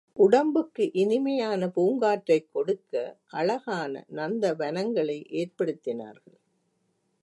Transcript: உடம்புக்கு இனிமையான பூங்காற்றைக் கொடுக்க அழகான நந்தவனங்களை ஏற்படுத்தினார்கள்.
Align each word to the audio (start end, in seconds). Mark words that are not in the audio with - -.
உடம்புக்கு 0.13 0.91
இனிமையான 0.93 1.67
பூங்காற்றைக் 1.67 2.49
கொடுக்க 2.51 3.17
அழகான 3.27 4.05
நந்தவனங்களை 4.15 5.19
ஏற்படுத்தினார்கள். 5.31 6.39